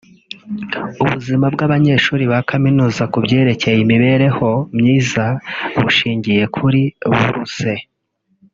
“Ubuzima 1.03 1.45
bw’abanyeshuri 1.53 2.23
ba 2.31 2.39
kaminuza 2.49 3.03
ku 3.11 3.17
byerekeye 3.25 3.77
imibereho 3.81 4.49
myiza 4.77 5.25
bushingiye 5.83 6.43
kuri 6.55 6.81
buruse 7.15 7.73